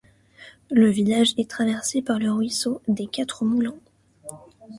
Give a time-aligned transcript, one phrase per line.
[0.71, 3.75] Le village est traversé par le ruisseau des Quatre Moulins.